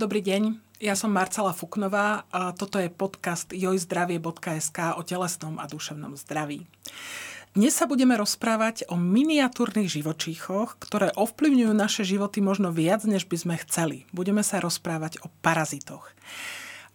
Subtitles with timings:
[0.00, 6.16] Dobrý deň, ja som Marcela Fuknová a toto je podcast jojzdravie.sk o telesnom a duševnom
[6.16, 6.64] zdraví.
[7.52, 13.36] Dnes sa budeme rozprávať o miniatúrnych živočíchoch, ktoré ovplyvňujú naše životy možno viac, než by
[13.36, 14.08] sme chceli.
[14.08, 16.08] Budeme sa rozprávať o parazitoch.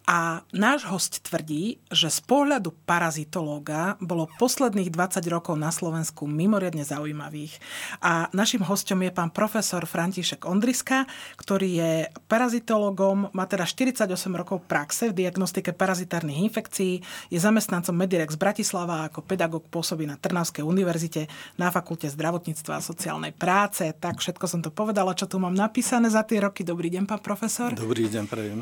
[0.05, 6.86] A náš host tvrdí, že z pohľadu parazitológa bolo posledných 20 rokov na Slovensku mimoriadne
[6.86, 7.57] zaujímavých.
[8.05, 11.10] A našim hostom je pán profesor František Ondriska,
[11.41, 11.91] ktorý je
[12.29, 14.05] parazitologom, má teda 48
[14.37, 17.01] rokov praxe v diagnostike parazitárnych infekcií,
[17.33, 21.25] je zamestnancom Medirex Bratislava ako pedagóg pôsobí na Trnavskej univerzite
[21.57, 23.89] na Fakulte zdravotníctva a sociálnej práce.
[23.97, 26.61] Tak všetko som to povedala, čo tu mám napísané za tie roky.
[26.61, 27.74] Dobrý deň, pán profesor.
[27.74, 28.61] Dobrý deň, prejem.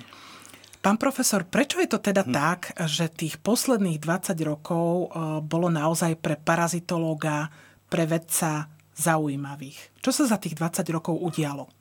[0.83, 2.33] Pán profesor, prečo je to teda hm.
[2.35, 7.47] tak, že tých posledných 20 rokov eh, bolo naozaj pre parazitológa,
[7.87, 10.03] pre vedca zaujímavých?
[10.03, 11.71] Čo sa za tých 20 rokov udialo?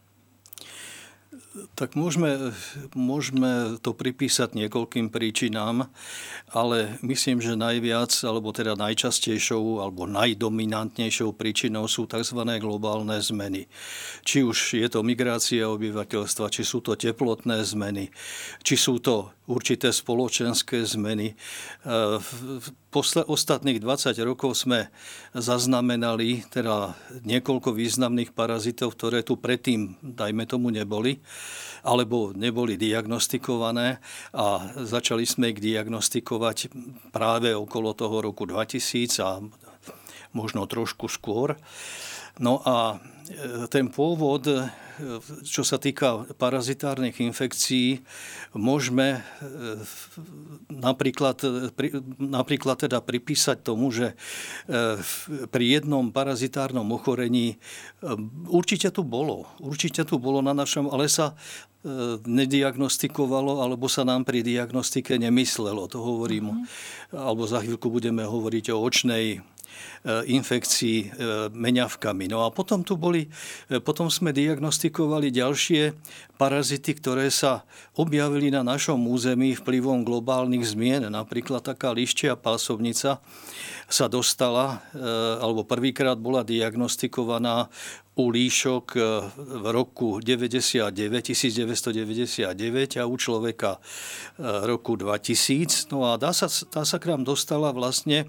[1.77, 2.56] Tak môžeme,
[2.97, 5.84] môžeme to pripísať niekoľkým príčinám,
[6.48, 12.41] ale myslím, že najviac, alebo teda najčastejšou, alebo najdominantnejšou príčinou sú tzv.
[12.56, 13.69] globálne zmeny.
[14.25, 18.09] Či už je to migrácia obyvateľstva, či sú to teplotné zmeny,
[18.64, 21.37] či sú to určité spoločenské zmeny.
[21.84, 24.89] V posle, ostatných 20 rokov sme
[25.37, 31.20] zaznamenali teda niekoľko významných parazitov, ktoré tu predtým, dajme tomu, neboli
[31.83, 33.98] alebo neboli diagnostikované
[34.33, 36.71] a začali sme ich diagnostikovať
[37.11, 39.43] práve okolo toho roku 2000 a
[40.33, 41.59] možno trošku skôr.
[42.39, 43.03] No a
[43.70, 44.48] ten pôvod
[45.42, 48.05] čo sa týka parazitárnych infekcií,
[48.53, 49.20] môžeme e,
[50.69, 51.41] napríklad,
[52.20, 55.00] napríklad teda pripísať tomu, že e,
[55.48, 58.17] pri jednom parazitárnom ochorení e,
[58.48, 61.34] určite tu bolo, určite tu bolo na našom, ale sa
[62.22, 65.91] nediagnostikovalo, alebo sa nám pri diagnostike nemyslelo.
[65.91, 67.19] To hovorím, mm-hmm.
[67.19, 69.43] alebo za chvíľku budeme hovoriť o očnej
[70.27, 71.10] infekcií eh,
[71.55, 72.27] meňavkami.
[72.27, 73.31] No a potom tu boli,
[73.71, 75.94] eh, potom sme diagnostikovali ďalšie
[76.34, 77.62] parazity, ktoré sa
[77.94, 81.06] objavili na našom území vplyvom globálnych zmien.
[81.06, 83.22] Napríklad taká liščia pásovnica
[83.87, 84.81] sa dostala,
[85.38, 87.69] alebo prvýkrát bola diagnostikovaná
[88.16, 88.87] u líšok
[89.37, 92.49] v roku 99, 1999
[92.99, 93.78] a u človeka
[94.41, 95.93] roku 2000.
[95.93, 98.27] No a dá sa, tá sa k nám dostala vlastne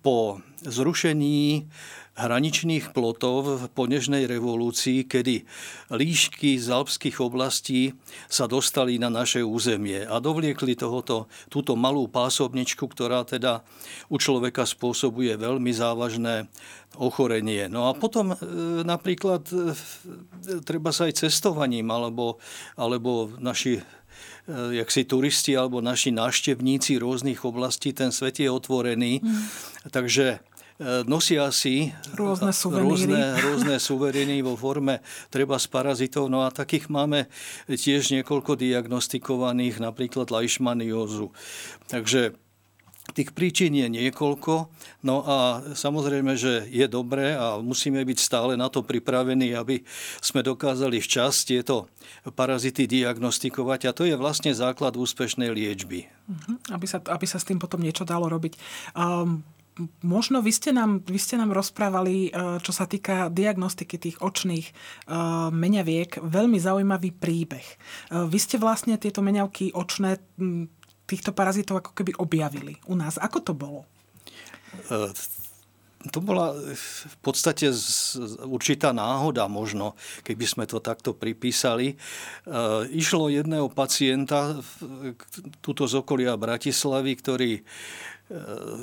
[0.00, 1.68] po zrušení
[2.12, 5.48] hraničných plotov po Nežnej revolúcii, kedy
[5.88, 7.96] líšky z alpských oblastí
[8.28, 13.64] sa dostali na naše územie a dovliekli tohoto, túto malú pásobničku, ktorá teda
[14.12, 16.52] u človeka spôsobuje veľmi závažné
[17.00, 17.72] ochorenie.
[17.72, 18.38] No a potom e,
[18.84, 19.72] napríklad e,
[20.68, 22.36] treba sa aj cestovaním, alebo,
[22.76, 23.82] alebo naši e,
[24.76, 29.24] jak si turisti alebo naši návštevníci rôznych oblastí, ten svet je otvorený.
[29.24, 29.40] Mm.
[29.88, 30.51] Takže
[31.04, 33.12] nosia si rôzne suveníry.
[33.12, 36.30] Rôzne, rôzne suveríny vo forme treba z parazitov.
[36.32, 37.28] No a takých máme
[37.68, 41.34] tiež niekoľko diagnostikovaných, napríklad leishmaniózu.
[41.90, 42.36] Takže
[43.10, 44.70] Tých príčin je niekoľko,
[45.02, 49.82] no a samozrejme, že je dobré a musíme byť stále na to pripravení, aby
[50.22, 51.90] sme dokázali včas tieto
[52.38, 56.06] parazity diagnostikovať a to je vlastne základ úspešnej liečby.
[56.30, 56.56] Uh-huh.
[56.70, 58.54] Aby, sa, aby sa s tým potom niečo dalo robiť.
[58.94, 59.42] Um,
[60.04, 64.68] Možno vy ste, nám, vy ste nám rozprávali, e, čo sa týka diagnostiky tých očných
[64.68, 64.72] e,
[65.48, 67.64] meňaviek, veľmi zaujímavý príbeh.
[67.64, 67.76] E,
[68.28, 70.20] vy ste vlastne tieto meňavky očné
[71.08, 73.16] týchto parazitov ako keby objavili u nás.
[73.16, 73.88] Ako to bolo?
[76.12, 77.72] To bola v podstate
[78.44, 81.94] určitá náhoda možno, keby sme to takto pripísali.
[82.90, 84.56] Išlo jedného pacienta,
[85.62, 87.52] tuto z okolia Bratislavy, ktorý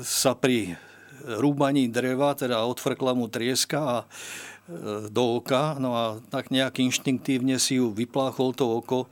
[0.06, 0.78] sa pri
[1.26, 4.06] rúbaní dreva, teda odfrkla mu trieska a e,
[5.12, 9.08] do oka, no a tak nejak inštinktívne si ju vypláchol to oko e,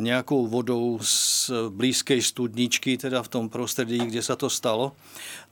[0.00, 4.96] nejakou vodou z blízkej studničky, teda v tom prostredí, kde sa to stalo.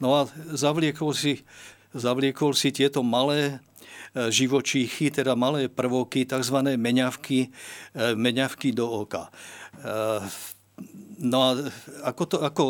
[0.00, 0.20] No a
[0.54, 1.44] zavliekol si,
[1.92, 3.58] zavliekol si tieto malé
[4.16, 6.56] e, živočíchy, teda malé prvoky, tzv.
[6.76, 7.52] meňavky,
[8.16, 9.32] meňavky do oka.
[11.22, 11.50] No a
[12.02, 12.62] ako, to, ako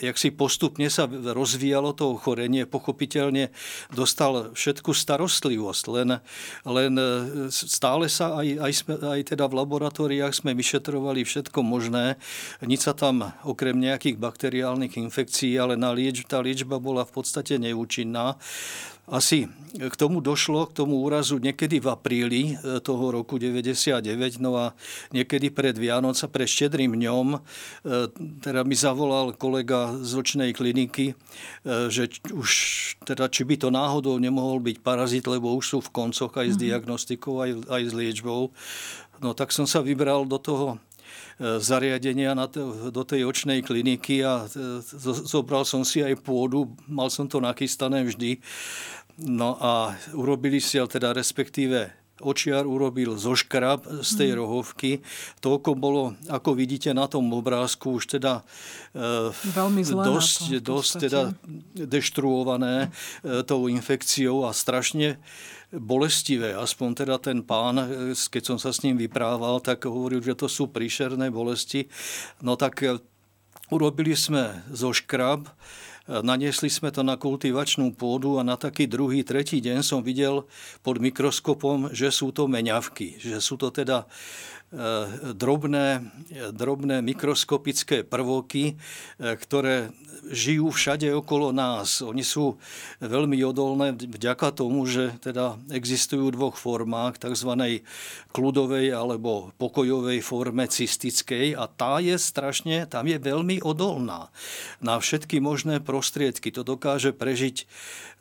[0.00, 3.54] jak si postupne sa rozvíjalo to ochorenie, pochopiteľne
[3.92, 6.08] dostal všetku starostlivosť, len,
[6.66, 7.08] len e,
[7.50, 12.16] stále sa aj, aj, sme, aj teda v laboratóriách sme vyšetrovali všetko možné.
[12.64, 17.60] Nič sa tam okrem nejakých bakteriálnych infekcií, ale na lieč, tá liečba bola v podstate
[17.60, 18.38] neúčinná.
[19.04, 24.06] Asi k tomu došlo, k tomu úrazu niekedy v apríli e, toho roku 99,
[24.38, 24.66] no a
[25.10, 27.38] niekedy pred Vianoc a pred štedrým dňom, e,
[28.38, 31.14] teda mi zavolal kolega z očnej kliniky, e,
[31.90, 32.50] že už
[33.02, 36.56] teda, či by to náhodou nemohol byť parazit, lebo už sú v koncoch aj s
[36.56, 36.62] mhm.
[36.62, 38.54] diagnostikou, aj, aj s liečbou.
[39.18, 40.78] No tak som sa vybral do toho
[41.40, 44.46] zariadenia na to, do tej očnej kliniky a
[45.26, 48.38] zobral som si aj pôdu, mal som to nachystané vždy.
[49.18, 54.38] No a urobili si, teda respektíve očiar urobil zoškrab z tej mm.
[54.38, 54.90] rohovky.
[55.42, 58.46] Toľko bolo, ako vidíte na tom obrázku, už teda
[59.42, 61.20] Veľmi zlé dosť, to, dosť teda
[61.74, 63.42] deštruované mm.
[63.50, 65.18] tou infekciou a strašne
[65.74, 66.54] bolestivé.
[66.54, 70.46] Aspoň teda ten pán, e, keď som sa s ním vyprával, tak hovoril, že to
[70.46, 71.90] sú príšerné bolesti.
[72.38, 73.02] No tak e,
[73.74, 75.50] urobili sme zoškrab,
[76.04, 80.44] Naniesli sme to na kultivačnú pôdu a na taký druhý, tretí deň som videl
[80.84, 84.04] pod mikroskopom, že sú to meňavky, že sú to teda
[85.34, 86.02] drobné,
[86.50, 89.94] drobné mikroskopické prvoky, e, ktoré
[90.30, 92.00] žijú všade okolo nás.
[92.00, 92.56] Oni sú
[93.02, 97.82] veľmi odolné vďaka tomu, že teda existujú v dvoch formách, tzv.
[98.32, 104.32] kľudovej alebo pokojovej forme cystickej a tá je strašne, tam je veľmi odolná
[104.80, 106.48] na všetky možné prostriedky.
[106.54, 107.68] To dokáže prežiť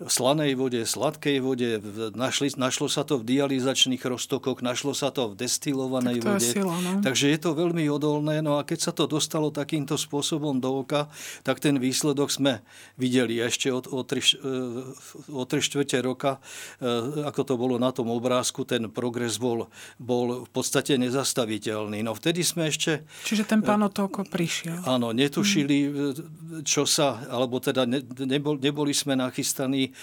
[0.04, 1.80] v slanej vode, sladkej vode,
[2.18, 6.43] našli, našlo sa to v dializačných roztokoch, našlo sa to v destilovanej tak to vode.
[6.52, 7.00] Sila, no?
[7.00, 8.44] Takže je to veľmi odolné.
[8.44, 11.08] No a keď sa to dostalo takýmto spôsobom do oka,
[11.48, 12.60] tak ten výsledok sme
[13.00, 14.36] videli ešte od, o, tri, e,
[15.32, 16.44] o tri štvrte roka,
[16.84, 22.04] e, ako to bolo na tom obrázku, ten progres bol, bol v podstate nezastaviteľný.
[22.04, 23.08] No vtedy sme ešte...
[23.24, 24.84] Čiže ten pán o to oko prišiel.
[24.84, 26.66] Áno, netušili, hmm.
[26.68, 29.94] čo sa, alebo teda ne, nebol, neboli sme nachystaní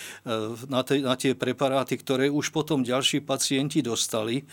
[0.68, 4.44] na, te, na tie preparáty, ktoré už potom ďalší pacienti dostali.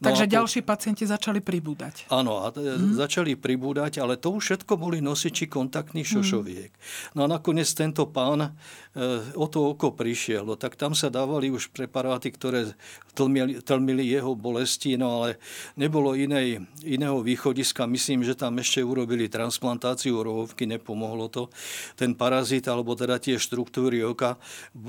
[0.00, 0.30] No Takže po...
[0.30, 2.10] ďalší pacienti začali pribúdať.
[2.10, 2.94] Áno, a hmm.
[2.98, 6.70] začali pribúdať, ale to už všetko boli nosiči kontaktných šošoviek.
[6.70, 7.12] Hmm.
[7.16, 8.54] No a nakoniec tento pán
[8.94, 10.46] E, o to oko prišiel.
[10.46, 12.78] No, tak tam sa dávali už preparáty, ktoré
[13.18, 15.42] tlmili, tlmili jeho bolesti, no ale
[15.74, 17.90] nebolo inej, iného východiska.
[17.90, 21.50] Myslím, že tam ešte urobili transplantáciu rohovky, nepomohlo to.
[21.98, 24.38] Ten parazit, alebo teda tie štruktúry oka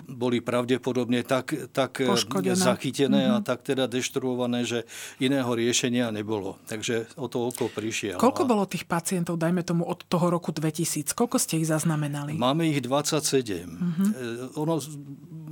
[0.06, 2.54] boli pravdepodobne tak, tak e, Poškodené.
[2.54, 3.38] zachytené mm-hmm.
[3.38, 3.46] a mhm.
[3.50, 4.86] tak teda deštruované, že
[5.18, 6.25] iného riešenia nebolo.
[6.66, 8.18] Takže o to oko prišiel.
[8.18, 8.50] Koľko a...
[8.50, 11.14] bolo tých pacientov, dajme tomu, od toho roku 2000?
[11.14, 12.34] Koľko ste ich zaznamenali?
[12.36, 13.22] Máme ich 27.
[13.22, 13.70] Mm-hmm.
[13.70, 14.60] Mm-hmm.
[14.60, 14.76] Ono,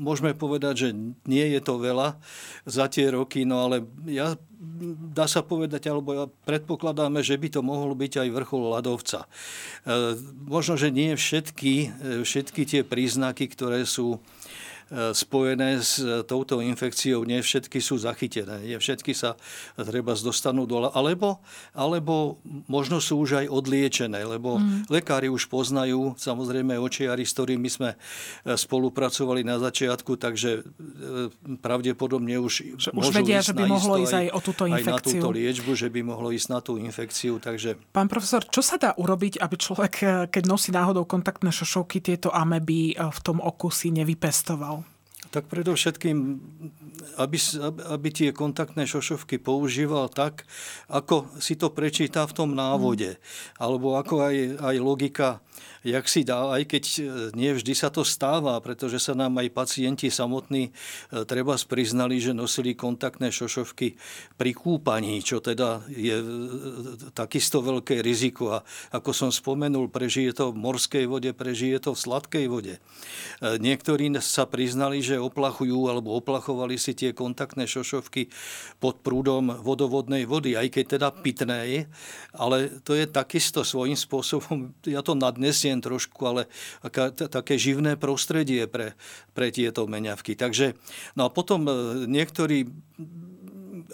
[0.02, 0.90] môžeme povedať, že
[1.30, 2.18] nie je to veľa
[2.68, 4.36] za tie roky, no ale ja,
[5.14, 9.24] dá sa povedať, alebo ja predpokladáme, že by to mohol byť aj vrchol ľadovca.
[9.24, 9.28] E,
[10.44, 11.88] možno, že nie všetky, e,
[12.26, 14.43] všetky tie príznaky, ktoré sú E,
[14.94, 19.34] spojené s e, touto infekciou, nie všetky sú zachytené, nie všetky sa
[19.74, 21.42] treba dostanú dole, alebo,
[21.74, 22.38] alebo
[22.70, 24.94] možno sú už aj odliečené, lebo mm.
[24.94, 27.98] lekári už poznajú, samozrejme očiari, s ktorými sme
[28.46, 30.62] e, spolupracovali na začiatku, takže
[31.60, 34.94] pravdepodobne už, už vedia, že by mohlo ísť aj o túto infekciu.
[34.94, 37.42] Aj na túto liečbu, že by mohlo ísť na tú infekciu.
[37.42, 37.82] Takže...
[37.90, 39.94] Pán profesor, čo sa dá urobiť, aby človek,
[40.30, 44.83] keď nosí náhodou kontaktné šošovky, tieto ameby v tom oku si nevypestoval?
[45.34, 46.18] Tak predovšetkým,
[47.18, 47.38] aby,
[47.90, 50.46] aby tie kontaktné šošovky používal tak,
[50.94, 53.18] ako si to prečíta v tom návode.
[53.58, 55.42] Alebo ako aj, aj logika
[55.84, 57.00] jak si dá, aj keď e,
[57.36, 62.32] nie vždy sa to stáva, pretože sa nám aj pacienti samotní e, treba priznali, že
[62.32, 64.00] nosili kontaktné šošovky
[64.40, 66.26] pri kúpaní, čo teda je e,
[67.12, 68.56] takisto veľké riziko.
[68.56, 68.64] A
[68.96, 72.76] ako som spomenul, prežije to v morskej vode, prežije to v sladkej vode.
[73.44, 78.32] Niektorí sa priznali, že oplachujú alebo oplachovali si tie kontaktné šošovky
[78.80, 81.88] pod prúdom vodovodnej vody, aj keď teda pitnej,
[82.36, 86.42] ale to je takisto svojím spôsobom, ja to nadnesiem spomeniem trošku, ale
[87.30, 88.94] také živné prostredie pre,
[89.34, 90.38] pre tieto meňavky.
[90.38, 90.78] Takže,
[91.18, 91.72] no a potom e,
[92.06, 92.70] niektorí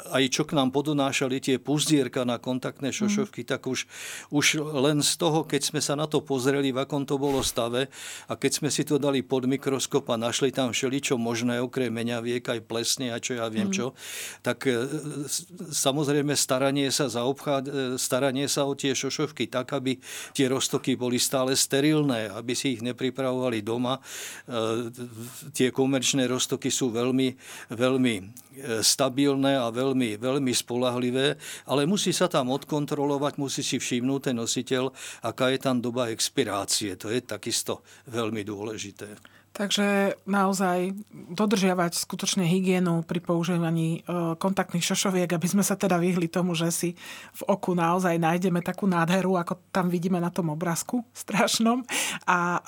[0.10, 3.50] aj čo k nám podonášali tie puzdierka na kontaktné šošovky, mm.
[3.50, 3.86] tak už,
[4.31, 7.91] už len z toho, keď sme sa na to pozreli, v akom to bolo stave
[8.27, 12.43] a keď sme si to dali pod mikroskop a našli tam všeličo možné, okrem meňaviek,
[12.43, 13.75] aj plesne a čo ja viem mm.
[13.75, 13.98] čo,
[14.46, 14.88] tak e,
[15.74, 20.00] samozrejme staranie sa za obchod, e, staranie sa o tie šošovky tak, aby
[20.34, 23.98] tie roztoky boli stále sterilné, aby si ich nepripravovali doma.
[23.98, 24.01] E,
[25.51, 27.36] tie komerčné roztoky sú veľmi,
[27.74, 28.15] veľmi
[28.84, 29.78] stabilné a veľmi,
[30.19, 31.39] veľmi spolahlivé,
[31.71, 34.91] ale musí sa tam odkontrolovať, musí si všimnúť ten nositeľ,
[35.25, 37.00] aká je tam doba expirácie.
[37.00, 37.81] To je takisto
[38.12, 39.38] veľmi dôležité.
[39.59, 46.31] Takže naozaj dodržiavať skutočne hygienu pri používaní e, kontaktných šošoviek, aby sme sa teda vyhli
[46.31, 46.89] tomu, že si
[47.35, 51.83] v oku naozaj nájdeme takú nádheru, ako tam vidíme na tom obrázku strašnom.
[52.23, 52.59] A e,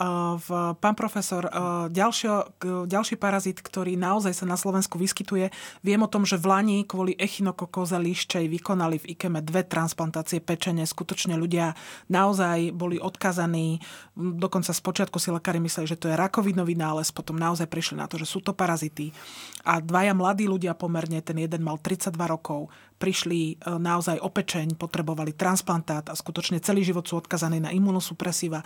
[0.44, 0.48] v,
[0.84, 1.52] pán profesor, e,
[1.96, 2.60] ďalšio,
[2.92, 5.48] ďalší parazit, ktorý naozaj sa na Slovensku vyskytuje,
[5.88, 10.84] viem o tom, že v Lani kvôli echinokokoze líščej vykonali v IKEME dve transplantácie pečene.
[10.84, 11.72] Skutočne ľudia
[12.12, 13.80] naozaj boli odkazaní.
[14.20, 18.18] Dokonca spočiatku si lekári mysleli, že to je rakovinový nález, potom naozaj prišli na to,
[18.18, 19.14] že sú to parazity.
[19.62, 25.38] A dvaja mladí ľudia pomerne, ten jeden mal 32 rokov, prišli e, naozaj opečeň, potrebovali
[25.38, 28.66] transplantát a skutočne celý život sú odkazaní na imunosupresíva.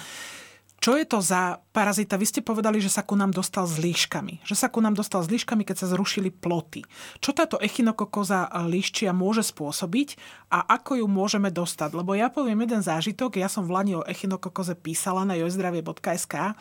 [0.86, 2.14] Čo je to za parazita?
[2.14, 4.46] Vy ste povedali, že sa ku nám dostal s líškami.
[4.46, 6.86] Že sa ku nám dostal s líškami, keď sa zrušili ploty.
[7.18, 10.14] Čo táto echinokokoza líščia môže spôsobiť
[10.54, 11.90] a ako ju môžeme dostať?
[11.90, 13.42] Lebo ja poviem jeden zážitok.
[13.42, 16.54] Ja som v Lani o echinokokoze písala na jozdravie.sk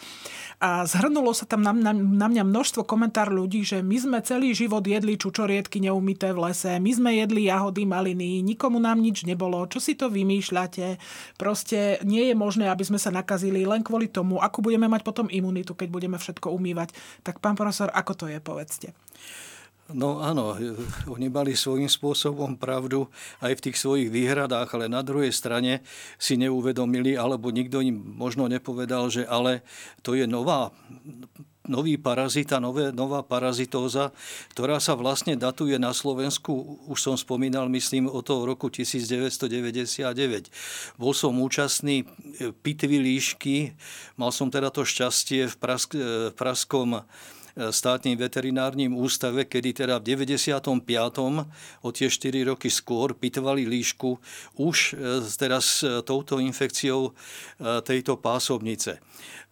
[0.56, 4.56] a zhrnulo sa tam na, na, na mňa množstvo komentár ľudí, že my sme celý
[4.56, 9.68] život jedli čučoriedky neumité v lese, my sme jedli jahody, maliny, nikomu nám nič nebolo.
[9.68, 10.96] Čo si to vymýšľate?
[11.36, 15.26] Proste nie je možné, aby sme sa nakazili len kvôli tomu, ako budeme mať potom
[15.26, 16.94] imunitu, keď budeme všetko umývať.
[17.26, 18.94] Tak pán profesor, ako to je, povedzte.
[19.92, 20.56] No áno,
[21.12, 23.04] oni mali svojím spôsobom pravdu
[23.44, 25.84] aj v tých svojich výhradách, ale na druhej strane
[26.16, 29.60] si neuvedomili, alebo nikto im možno nepovedal, že ale
[30.00, 30.72] to je nová
[31.64, 34.12] nový parazita, nové, nová parazitóza,
[34.52, 40.52] ktorá sa vlastne datuje na Slovensku, už som spomínal, myslím, od toho roku 1999.
[41.00, 43.56] Bol som účastný e, pitvy líšky,
[44.20, 47.00] mal som teda to šťastie v, Prask, e, v Praskom
[47.54, 50.74] státnym veterinárnym ústave, kedy teda v 95.
[51.82, 54.18] o tie 4 roky skôr pitvali líšku
[54.58, 54.98] už
[55.38, 57.14] teraz s touto infekciou
[57.86, 58.98] tejto pásobnice.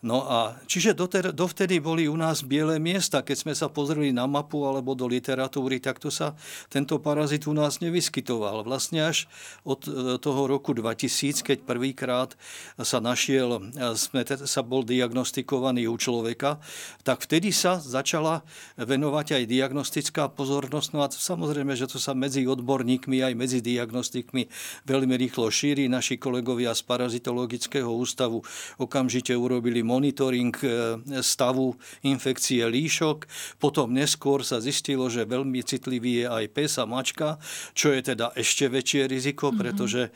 [0.02, 0.98] No a čiže
[1.30, 3.22] dovtedy boli u nás biele miesta.
[3.22, 6.34] Keď sme sa pozreli na mapu alebo do literatúry, tak to sa
[6.66, 8.66] tento parazit u nás nevyskytoval.
[8.66, 9.30] Vlastne až
[9.62, 12.34] od e, toho roku 2000, keď prvýkrát
[12.82, 16.58] sa našiel, e, sme, sa bol diagnostikovaný u človeka,
[17.06, 18.40] tak vtedy sa začala
[18.80, 20.88] venovať aj diagnostická pozornosť.
[20.96, 24.48] No a samozrejme, že to sa medzi odborníkmi aj medzi diagnostikmi
[24.88, 25.92] veľmi rýchlo šíri.
[25.92, 28.40] Naši kolegovia z parazitologického ústavu
[28.80, 30.66] okamžite urobili monitoring e,
[31.20, 33.28] stavu infekcie líšok.
[33.60, 37.36] Potom neskôr sa zistilo, že veľmi citlivý je aj pes a mačka,
[37.76, 39.56] čo je teda ešte väčšie riziko, mhm.
[39.60, 40.10] pretože e,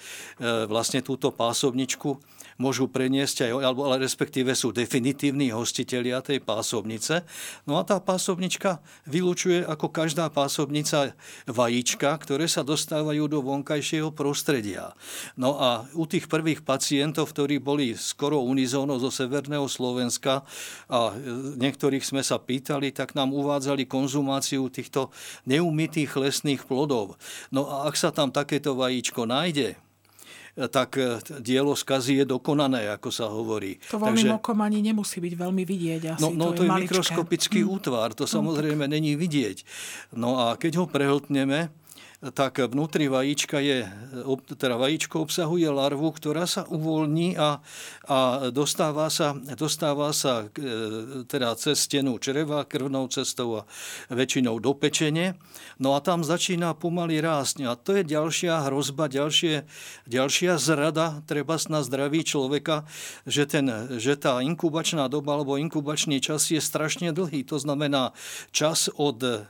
[0.65, 7.25] vlastne túto pásobničku môžu preniesť aj, alebo ale respektíve sú definitívni hostitelia tej pásobnice.
[7.69, 11.17] No a tá pásobnička vylúčuje ako každá pásobnica
[11.49, 14.97] vajíčka, ktoré sa dostávajú do vonkajšieho prostredia.
[15.37, 20.43] No a u tých prvých pacientov, ktorí boli skoro unizóno zo severného Slovenska
[20.91, 21.13] a
[21.57, 25.13] niektorých sme sa pýtali, tak nám uvádzali konzumáciu týchto
[25.45, 27.21] neumytých lesných plodov.
[27.53, 29.86] No a ak sa tam takéto vajíčko nájde,
[30.57, 33.77] tak e, dielo skazy je dokonané, ako sa hovorí.
[33.93, 36.03] To voľným Takže, okom ani nemusí byť veľmi vidieť.
[36.17, 37.69] Asi, no, no to, to je, je mikroskopický mm.
[37.77, 39.69] útvar, to hm, samozrejme mm, není vidieť.
[40.17, 41.69] No a keď ho prehltneme,
[42.17, 43.85] tak vnútri vajíčka je,
[44.57, 47.61] teda vajíčko obsahuje larvu, ktorá sa uvoľní a,
[48.09, 48.19] a
[48.49, 53.63] dostáva sa, dostáva sa e, teda cez stenu čreva, krvnou cestou a
[54.09, 55.37] väčšinou do pečene.
[55.77, 57.69] No a tam začína pomaly rásť.
[57.69, 59.69] A to je ďalšia hrozba, ďalšie,
[60.09, 62.89] ďalšia zrada treba na zdraví človeka,
[63.29, 63.69] že, ten,
[64.01, 67.45] že tá inkubačná doba alebo inkubačný čas je strašne dlhý.
[67.49, 68.17] To znamená
[68.53, 69.49] čas od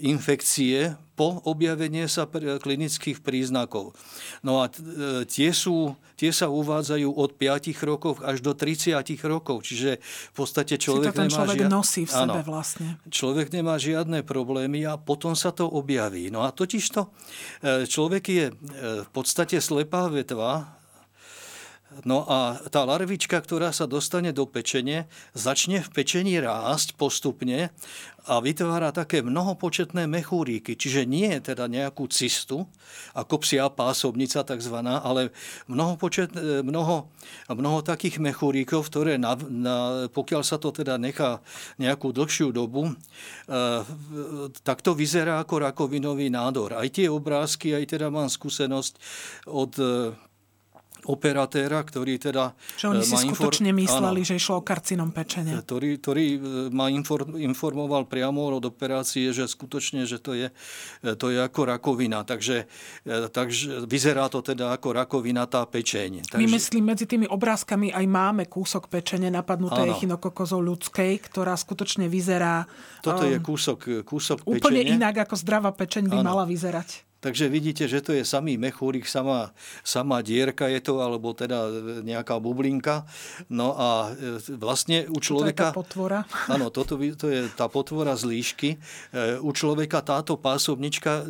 [0.00, 3.92] infekcie po objavenie sa klinických príznakov.
[4.40, 8.96] No a e, tie, sú, tie sa uvádzajú od 5 rokov až do 30
[9.28, 11.70] rokov, čiže v podstate človek, si to ten človek žia...
[11.70, 12.96] nosí v sebe áno, vlastne.
[13.12, 16.32] Človek nemá žiadne problémy a potom sa to objaví.
[16.32, 17.08] No a totižto e,
[17.84, 18.52] človek je e,
[19.04, 20.82] v podstate slepá vetva,
[22.08, 27.68] No a tá larvička, ktorá sa dostane do pečene, začne v pečení rásť postupne
[28.22, 30.78] a vytvára také mnohopočetné mechúríky.
[30.78, 32.70] Čiže nie je teda nejakú cistu,
[33.18, 35.34] ako psia pásobnica tzv., ale
[35.66, 36.30] mnoho, počet,
[36.62, 37.10] mnoho,
[37.50, 39.76] mnoho takých mechúríkov, ktoré na, na,
[40.06, 41.42] pokiaľ sa to teda nechá
[41.82, 42.94] nejakú dlhšiu dobu, e,
[44.62, 46.78] tak to vyzerá ako rakovinový nádor.
[46.78, 48.94] Aj tie obrázky, aj teda mám skúsenosť
[49.50, 49.72] od
[51.02, 52.54] operatéra, ktorý teda...
[52.78, 53.82] Že oni si skutočne infor...
[53.82, 55.58] mysleli, áno, že išlo o karcinom pečenia.
[55.58, 56.24] Ktorý, ktorý
[56.70, 56.86] ma
[57.42, 60.48] informoval priamo od operácie, že skutočne, že to je,
[61.18, 62.22] to je ako rakovina.
[62.22, 62.70] Takže,
[63.34, 66.30] takže vyzerá to teda ako rakovina tá pečeň.
[66.30, 66.38] Takže...
[66.38, 72.64] My myslím, medzi tými obrázkami aj máme kúsok pečene napadnutej echinokokozou ľudskej, ktorá skutočne vyzerá...
[73.02, 74.58] Toto um, je kúsok, kúsok pečene.
[74.62, 76.26] Úplne inak, ako zdravá pečeň by ano.
[76.30, 77.11] mala vyzerať.
[77.22, 79.54] Takže vidíte, že to je samý mechúrik, sama,
[79.86, 81.70] sama dierka je to, alebo teda
[82.02, 83.06] nejaká bublinka.
[83.46, 85.70] No a e, vlastne u človeka...
[85.70, 86.18] To je tá potvora.
[86.58, 88.74] Áno, toto to je tá potvora z líšky.
[88.74, 91.24] E, u človeka táto pásobnička e,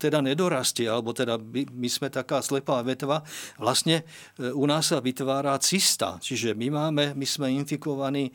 [0.00, 3.20] teda nedorastie, alebo teda my sme taká slepá vetva.
[3.60, 4.08] Vlastne
[4.40, 6.16] u nás sa vytvára cysta.
[6.16, 8.32] Čiže my máme, my sme infikovaní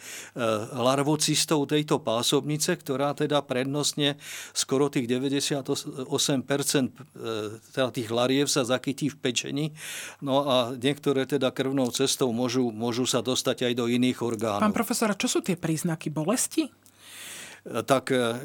[0.77, 4.22] larvocistou tejto pásobnice, ktorá teda prednostne
[4.53, 6.90] skoro tých 98% E,
[7.74, 9.65] teda tých lariev sa zachytí v pečení,
[10.19, 14.63] no a niektoré teda krvnou cestou môžu, môžu sa dostať aj do iných orgánov.
[14.63, 16.67] Pán profesor, čo sú tie príznaky bolesti?
[16.67, 16.71] E,
[17.83, 18.39] tak e,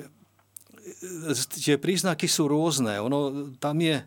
[1.60, 3.00] tie príznaky sú rôzne.
[3.02, 4.02] Ono, tam je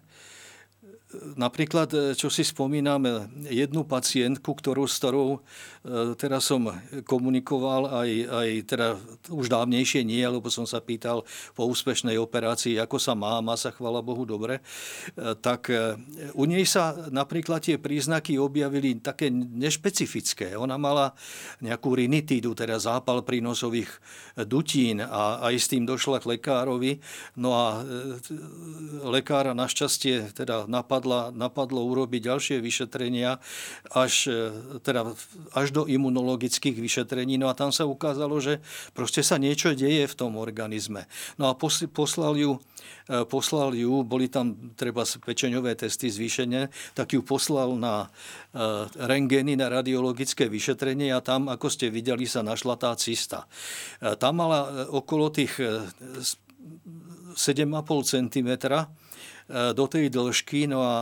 [1.17, 3.11] Napríklad, e, čo si spomínam, e,
[3.49, 6.69] jednu pacientku, ktorú, s ktorou e, teraz som
[7.09, 8.87] komunikoval, aj, aj teda
[9.33, 11.25] už dávnejšie nie, lebo som sa pýtal
[11.57, 14.61] po úspešnej operácii, ako sa má, má sa chvala Bohu dobre,
[15.41, 15.71] tak
[16.35, 20.53] u nej sa napríklad tie príznaky objavili také nešpecifické.
[20.59, 21.17] Ona mala
[21.63, 23.89] nejakú rinitídu, teda zápal prínosových
[24.45, 27.01] dutín a aj s tým došla k lekárovi.
[27.39, 27.81] No a
[29.07, 33.39] lekára našťastie teda napadla napadla, napadlo urobiť ďalšie vyšetrenia
[33.95, 34.51] až, e,
[34.83, 35.15] teda,
[35.55, 37.39] až do imunologických vyšetrení.
[37.39, 38.59] No a tam sa ukázalo, že
[38.91, 41.07] proste sa niečo deje v tom organizme.
[41.39, 42.59] No a poslal ju,
[43.07, 48.11] e, poslal ju boli tam treba pečeňové testy zvýšené, tak ju poslal na
[48.51, 48.67] e,
[48.99, 53.47] rengény, na radiologické vyšetrenie a tam, ako ste videli, sa našla tá cista.
[54.19, 57.39] Tam mala okolo tých 7,5
[58.03, 58.51] cm
[59.49, 60.69] do tej dĺžky.
[60.69, 60.95] No a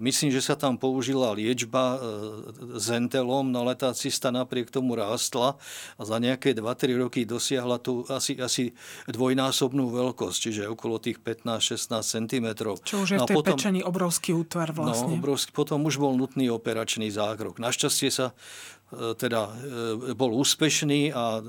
[0.00, 1.98] myslím, že sa tam použila liečba e,
[2.78, 5.58] zentelom, no ale tá cista napriek tomu rástla
[5.98, 8.74] a za nejaké 2-3 roky dosiahla tu asi, asi
[9.10, 12.46] dvojnásobnú veľkosť, čiže okolo tých 15-16 cm.
[12.82, 15.14] Čo už je no v tej potom, pečení obrovský útvar no, vlastne.
[15.14, 17.58] No, obrovský, potom už bol nutný operačný zákrok.
[17.62, 18.34] Našťastie sa
[18.83, 18.83] E,
[19.18, 21.42] teda e, bol úspešný a e,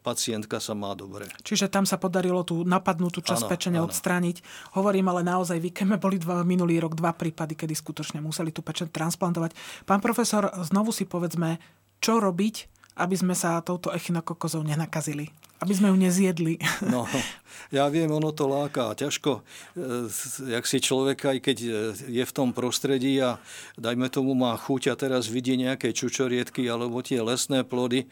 [0.00, 1.26] pacientka sa má dobre.
[1.42, 4.42] Čiže tam sa podarilo tú napadnutú časť ano, odstrániť.
[4.76, 8.60] Hovorím ale naozaj, v Ikeme boli dva, minulý rok dva prípady, kedy skutočne museli tú
[8.60, 9.56] pečeň transplantovať.
[9.88, 11.58] Pán profesor, znovu si povedzme,
[12.00, 12.54] čo robiť,
[13.00, 15.32] aby sme sa touto echinokokozou nenakazili?
[15.60, 16.56] Aby sme ju nezjedli.
[16.88, 17.04] No,
[17.76, 18.96] ja viem, ono to láka.
[18.96, 19.44] Ťažko,
[19.76, 20.08] e,
[20.56, 21.68] jak si človek, aj keď e,
[22.08, 23.36] je v tom prostredí a
[23.76, 28.08] dajme tomu má chuť a teraz vidí nejaké čučoriedky alebo tie lesné plody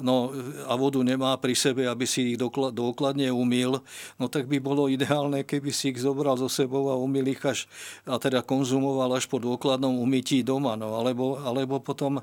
[0.00, 0.32] no,
[0.64, 3.84] a vodu nemá pri sebe, aby si ich dôkladne umýl,
[4.16, 7.68] no tak by bolo ideálne, keby si ich zobral so sebou a umýl ich až,
[8.08, 10.80] a teda konzumoval až po dôkladnom umytí doma.
[10.80, 12.22] No, alebo, alebo potom e,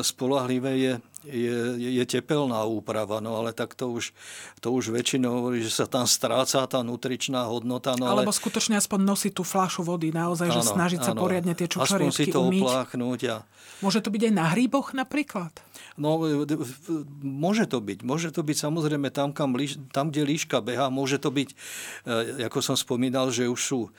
[0.00, 0.92] spolahlivé je
[1.26, 1.58] je,
[1.98, 4.14] je tepelná úprava, no ale tak to už,
[4.62, 7.98] to už väčšinou hovorí, že sa tam stráca tá nutričná hodnota.
[7.98, 8.38] No Alebo ale...
[8.38, 11.20] skutočne aspoň nosiť tú fľašu vody, naozaj, ano, že snažiť sa ano.
[11.20, 12.62] poriadne tie čučoriedky Aspoň si to umyť.
[12.62, 13.20] opláchnuť.
[13.28, 13.36] A...
[13.84, 15.52] Môže to byť aj na hríboch napríklad?
[15.96, 16.44] No, e,
[17.24, 17.98] môže to byť.
[18.04, 19.56] Môže to byť samozrejme tam, kam,
[19.92, 20.92] tam kde líška beha.
[20.92, 23.90] Môže to byť, e, ako som spomínal, že už sú e,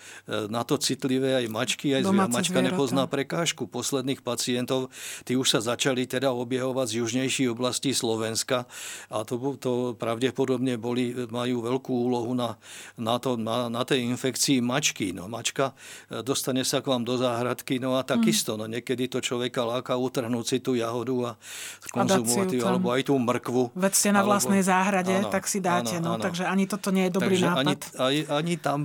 [0.49, 2.33] na to citlivé aj mačky, aj zvieratá.
[2.33, 2.73] Mačka zvieratá.
[2.73, 3.65] nepozná prekážku.
[3.65, 4.93] Posledných pacientov,
[5.25, 8.69] tí už sa začali teda objehovať z južnejších oblastí Slovenska
[9.09, 12.55] a to, to pravdepodobne boli, majú veľkú úlohu na,
[12.95, 15.11] na, to, na, na tej infekcii mačky.
[15.11, 15.73] No, mačka
[16.21, 18.53] dostane sa k vám do záhradky, no a takisto.
[18.53, 18.57] Mm.
[18.57, 21.41] No, niekedy to človeka láka utrhnúť si tú jahodu a
[21.89, 23.63] konzumovať, alebo aj tú mrkvu.
[23.73, 25.97] Veď ste na alebo, vlastnej záhrade, áno, tak si dáte.
[25.97, 26.23] Áno, no, áno.
[26.23, 27.79] Takže ani toto nie je dobrý takže nápad.
[27.97, 28.79] Ani, ani tam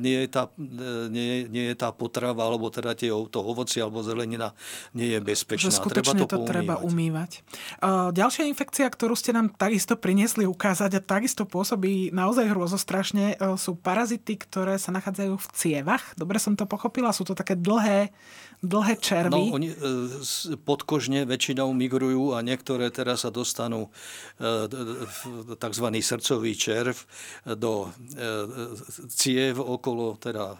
[0.00, 0.42] nie je, tá,
[1.10, 4.54] nie, nie je tá potrava, alebo teda tie, to ovoci alebo zelenina
[4.94, 5.68] nie je bezpečná.
[5.68, 7.42] Že skutočne treba to, to treba umývať.
[8.12, 13.76] Ďalšia infekcia, ktorú ste nám takisto priniesli ukázať a takisto pôsobí naozaj hrozostrašne, uh, sú
[13.76, 16.14] parazity, ktoré sa nachádzajú v cievach.
[16.14, 18.12] Dobre som to pochopila, sú to také dlhé
[18.64, 19.32] dlhé červy?
[19.32, 19.76] No, oni e,
[20.56, 23.88] podkožne väčšinou migrujú a niektoré teraz sa dostanú
[24.40, 24.50] e,
[25.56, 25.86] tzv.
[26.00, 26.96] srdcový červ
[27.56, 28.28] do e,
[29.12, 30.56] ciev okolo, teda,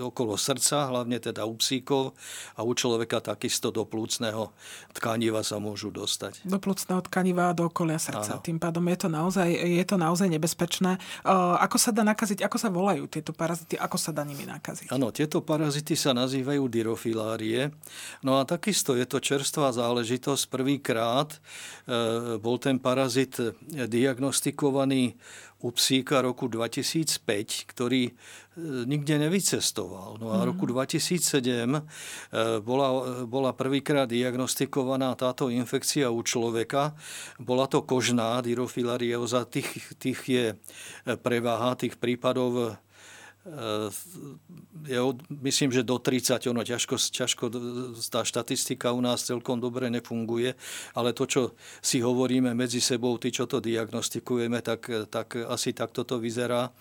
[0.00, 2.14] okolo srdca, hlavne teda u psíkov
[2.54, 4.54] a u človeka takisto do plúcného
[4.94, 6.15] tkaniva sa môžu dostať.
[6.46, 8.38] Do plúcného tkaniva a do okolia srdca.
[8.38, 8.44] Áno.
[8.44, 10.96] Tým pádom je to, naozaj, je to naozaj nebezpečné.
[11.60, 14.88] Ako sa dá nakaziť, ako sa volajú tieto parazity, ako sa dá nimi nakaziť?
[14.90, 17.70] Áno, tieto parazity sa nazývajú dyrofila mikrofiliárie.
[18.22, 20.48] No a takisto je to čerstvá záležitosť.
[20.48, 21.38] Prvýkrát e,
[22.40, 23.36] bol ten parazit
[23.70, 25.18] diagnostikovaný
[25.66, 28.12] u psíka roku 2005, ktorý e,
[28.86, 30.22] nikde nevycestoval.
[30.22, 30.54] No a mhm.
[30.54, 31.66] roku 2007
[32.62, 32.88] bola,
[33.26, 36.94] bola prvýkrát diagnostikovaná táto infekcia u človeka.
[37.42, 40.46] Bola to kožná dyrofilarióza, tých, tých je
[41.18, 42.78] preváha tých prípadov
[44.86, 47.44] ja myslím, že do 30, ono ťažko, ťažko
[48.10, 50.58] tá štatistika u nás celkom dobre nefunguje,
[50.98, 51.42] ale to, čo
[51.78, 56.74] si hovoríme medzi sebou, tí, čo to diagnostikujeme, tak, tak asi takto to vyzerá.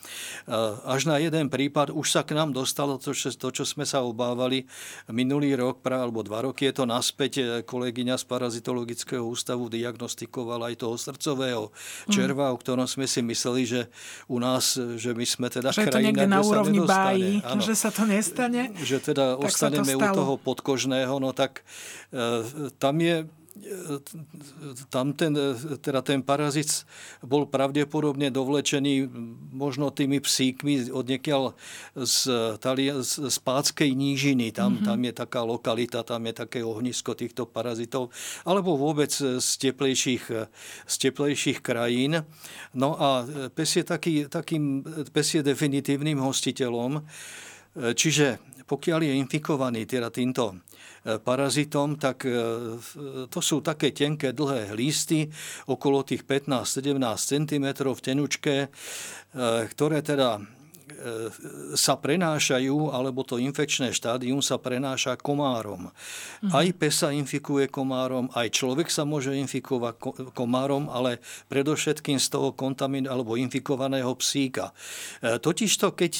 [0.89, 4.01] Až na jeden prípad už sa k nám dostalo to, čo, to, čo sme sa
[4.01, 4.65] obávali
[5.10, 10.75] minulý rok, pra, alebo dva roky je to naspäť, kolegyňa z parazitologického ústavu diagnostikovala aj
[10.82, 11.69] toho srdcového
[12.10, 12.54] červa, mm.
[12.54, 13.82] o ktorom sme si mysleli, že
[14.25, 17.59] u nás, že my sme teda že krajina, kde úrovni bájí, ano.
[17.59, 18.71] že sa to nestane.
[18.79, 21.67] Že teda ostaneme to u toho podkožného, no tak
[22.15, 23.27] e, tam je
[24.91, 25.31] tam ten,
[25.79, 26.83] teda ten parazit
[27.23, 29.07] bol pravdepodobne dovlečený
[29.55, 31.55] možno tými psíkmi od niekiaľ
[31.95, 32.15] z,
[33.09, 34.51] z Pátskej nížiny.
[34.51, 34.87] Tam, mm-hmm.
[34.87, 38.11] tam je taká lokalita, tam je také ohnisko týchto parazitov.
[38.43, 40.23] Alebo vôbec z teplejších,
[40.85, 42.27] z teplejších krajín.
[42.75, 43.23] No a
[43.55, 44.83] pes je, taký, takým,
[45.15, 47.07] pes je definitívnym hostiteľom.
[47.75, 50.65] Čiže pokiaľ je infikovaný teda týmto
[51.06, 52.34] parazitom, tak e,
[53.30, 55.30] to sú také tenké, dlhé listy,
[55.69, 58.67] okolo tých 15-17 cm v tenučke, e,
[59.69, 61.30] ktoré teda e,
[61.78, 65.93] sa prenášajú, alebo to infekčné štádium sa prenáša komárom.
[66.41, 66.49] Mhm.
[66.49, 70.01] Aj pes sa infikuje komárom, aj človek sa môže infikovať
[70.34, 71.21] komárom, ale
[71.54, 74.73] predovšetkým z toho kontamin alebo infikovaného psíka.
[75.21, 76.13] Totižto, keď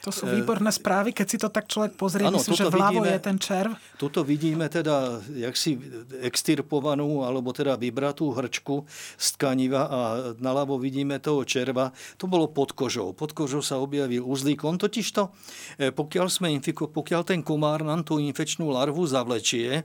[0.00, 3.12] to sú výborné správy, keď si to tak človek pozrie, ano, myslím, že vľavo vidíme,
[3.12, 3.72] je ten červ.
[4.00, 5.76] Tuto vidíme teda jaksi
[6.24, 8.88] extirpovanú alebo teda vybratú hrčku
[9.20, 10.00] z tkaniva a
[10.40, 11.92] naľavo vidíme toho červa.
[12.16, 13.12] To bolo pod kožou.
[13.12, 14.64] Pod kožou sa objavil uzlík.
[14.64, 15.28] On totižto,
[15.76, 19.84] e, pokiaľ, sme infiko, pokiaľ ten komár nám tú infekčnú larvu zavlečie,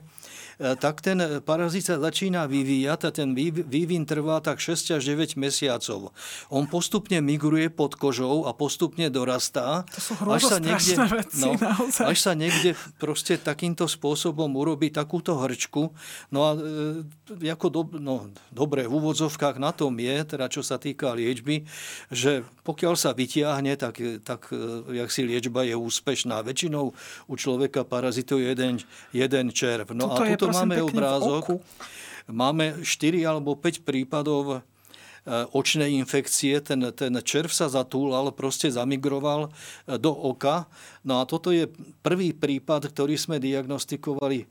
[0.56, 6.16] tak ten parazit sa začína vyvíjať a ten vývin trvá tak 6 až 9 mesiacov.
[6.48, 9.84] On postupne migruje pod kožou a postupne dorastá.
[9.92, 11.52] To sú až sa niekde, veci, no,
[12.08, 15.92] až sa niekde proste takýmto spôsobom urobí takúto hrčku.
[16.32, 20.80] No a e, ako do, no, dobre, v úvodzovkách na tom je, teda čo sa
[20.80, 21.68] týka liečby,
[22.08, 26.40] že pokiaľ sa vytiahne, tak, tak e, jak si liečba je úspešná.
[26.40, 26.96] Väčšinou
[27.28, 28.80] u človeka parazituje jeden,
[29.12, 29.92] jeden červ.
[29.92, 31.44] No Tuto a tuto tuto máme obrázok.
[32.26, 34.58] Máme 4 alebo 5 prípadov e,
[35.54, 39.50] očnej infekcie, ten, ten červ sa zatúlal, proste zamigroval e,
[39.94, 40.66] do oka.
[41.06, 41.70] No a toto je
[42.02, 44.46] prvý prípad, ktorý sme diagnostikovali e,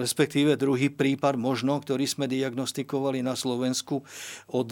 [0.00, 4.00] respektíve druhý prípad možno, ktorý sme diagnostikovali na Slovensku
[4.48, 4.68] od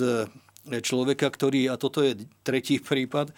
[0.69, 3.33] človeka, ktorý, a toto je tretí prípad,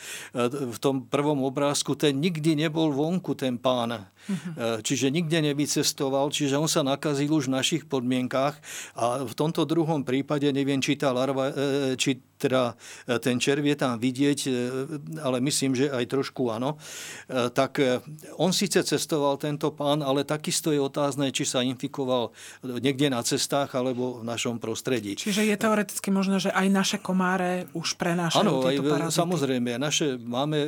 [0.50, 3.94] v tom prvom obrázku, ten nikdy nebol vonku, ten pán.
[4.02, 4.78] Uh-huh.
[4.82, 8.54] Čiže nikde nevycestoval, čiže on sa nakazil už v našich podmienkách
[8.98, 11.54] a v tomto druhom prípade neviem, či tá larva, e,
[11.98, 12.74] či teda
[13.06, 14.40] e, ten červ je tam vidieť,
[15.22, 16.74] ale myslím, že aj trošku áno,
[17.54, 17.78] tak
[18.40, 23.72] on síce cestoval tento pán, ale takisto je otázne, či sa infikoval niekde na cestách
[23.78, 25.14] alebo v našom prostredí.
[25.14, 29.18] Čiže je teoreticky možné, že aj naše komáre už prenášajú ano, tieto parazity?
[29.22, 29.70] samozrejme.
[29.78, 30.58] Naše, máme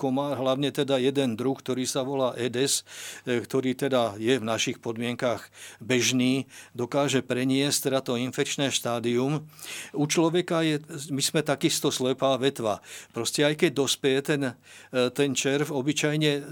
[0.00, 2.86] komár, hlavne teda jeden druh, ktorý sa volá Edes,
[3.26, 5.48] E, ktorý teda je v našich podmienkach
[5.82, 9.44] bežný, dokáže preniesť teda to infekčné štádium.
[9.92, 10.80] U človeka je,
[11.18, 12.78] my sme takisto slepá vetva.
[13.10, 14.54] Proste aj keď dospie ten,
[14.94, 16.42] e, ten červ, obyčajne e,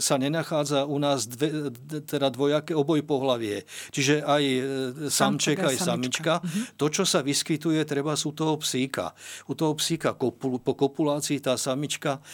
[0.00, 1.68] sa nenachádza u nás dve,
[2.08, 3.68] teda dvojaké oboj pohlavie.
[3.92, 4.44] Čiže aj
[5.12, 6.40] samček, aj samička.
[6.40, 6.80] Mhm.
[6.80, 9.12] To, čo sa vyskytuje, treba sú toho psíka.
[9.44, 12.24] U toho psíka po kopulácii tá samička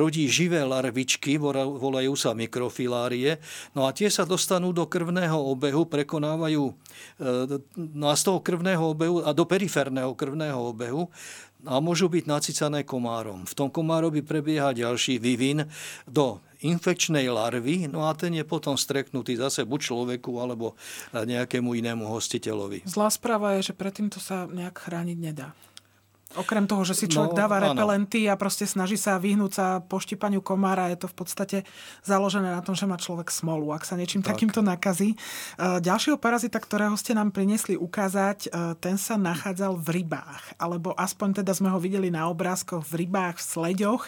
[0.00, 3.36] rodí živé larvičky, volajú sa mikrofilárie.
[3.76, 6.74] No a tie sa dostanú do krvného obehu, prekonávajú e,
[7.76, 11.10] no a z toho krvného obehu a do periférneho krvného obehu
[11.64, 13.48] a môžu byť nacicané komárom.
[13.48, 15.64] V tom komárovi prebieha ďalší vývin
[16.04, 20.76] do infekčnej larvy, no a ten je potom streknutý zase buď človeku alebo
[21.12, 22.84] nejakému inému hostiteľovi.
[22.88, 25.52] Zlá správa je, že predtým to sa nejak chrániť nedá.
[26.34, 30.42] Okrem toho, že si človek no, dáva repelenty a proste snaží sa vyhnúť sa poštipaniu
[30.42, 31.58] komára, je to v podstate
[32.02, 34.34] založené na tom, že má človek smolu, ak sa niečím tak.
[34.34, 35.14] takýmto nakazí.
[35.14, 35.16] E,
[35.78, 41.42] ďalšieho parazita, ktorého ste nám priniesli ukázať, e, ten sa nachádzal v rybách, alebo aspoň
[41.42, 44.02] teda sme ho videli na obrázkoch v rybách, v sleďoch,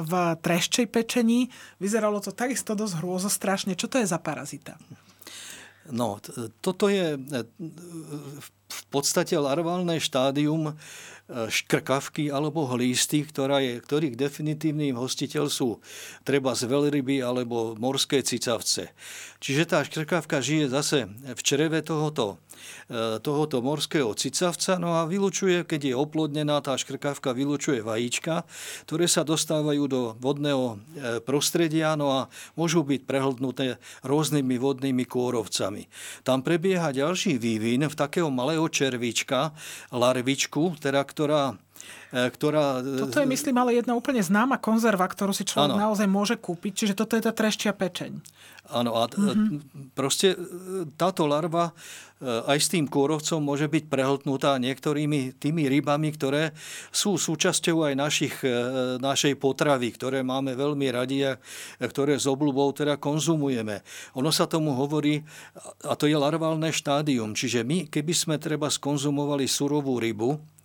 [0.00, 1.52] v treščej pečení.
[1.76, 3.76] Vyzeralo to takisto dosť hrôzostrašne.
[3.76, 4.80] Čo to je za parazita?
[5.86, 6.18] No,
[6.64, 7.18] toto je e,
[8.66, 10.74] v podstate larválne štádium
[11.26, 15.82] škrkavky alebo hlísty, ktorá je, ktorých definitívnym hostiteľ sú
[16.22, 18.94] treba z veľryby alebo morské cicavce.
[19.42, 22.38] Čiže tá škrkavka žije zase v čreve tohoto,
[22.86, 28.46] e, tohoto morského cicavca no a vylučuje, keď je oplodnená, tá škrkavka vylučuje vajíčka,
[28.86, 30.76] ktoré sa dostávajú do vodného e,
[31.26, 32.20] prostredia no a
[32.54, 35.90] môžu byť prehltnuté rôznymi vodnými kôrovcami.
[36.22, 39.50] Tam prebieha ďalší vývin v takého malého červíčka,
[39.90, 41.56] larvičku, teda ktorá
[42.12, 42.84] e, ktorá...
[42.84, 45.88] Toto je, myslím, ale jedna úplne známa konzerva, ktorú si človek ano.
[45.88, 48.20] naozaj môže kúpiť, čiže toto je tá treštia pečeň.
[48.66, 49.94] Áno, a mm-hmm.
[49.96, 50.38] proste e,
[50.98, 51.72] táto larva e,
[52.26, 56.52] aj s tým kôrovcom môže byť prehltnutá niektorými tými rybami, ktoré
[56.92, 58.34] sú súčasťou aj našich,
[59.00, 61.38] našej potravy, ktoré máme veľmi radi a
[61.80, 63.80] ktoré s obľubou teda konzumujeme.
[64.18, 65.24] Ono sa tomu hovorí,
[65.86, 70.55] a to je larválne štádium, čiže my, keby sme treba skonzumovali surovú rybu,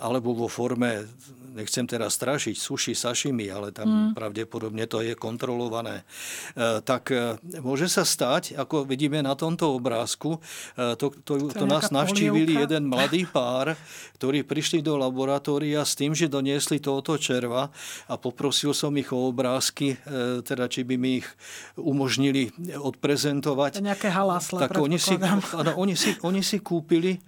[0.00, 1.08] alebo vo forme,
[1.56, 4.12] nechcem teraz strašiť, suši, sašimi, ale tam mm.
[4.12, 6.04] pravdepodobne to je kontrolované,
[6.52, 10.36] e, tak e, môže sa stať, ako vidíme na tomto obrázku,
[10.76, 13.72] e, to, to, to, to nás navštívili jeden mladý pár,
[14.20, 17.72] ktorí prišli do laboratória s tým, že doniesli tohoto červa
[18.04, 19.96] a poprosil som ich o obrázky,
[20.44, 21.28] teda či by mi ich
[21.76, 23.80] umožnili odprezentovať.
[23.80, 27.20] To nejaké halásle, tak oni si, ano, oni, si, oni si kúpili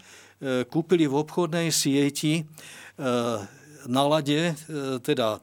[0.70, 2.44] kúpili v obchodnej sieti e,
[3.88, 4.54] na lade, e,
[5.00, 5.42] teda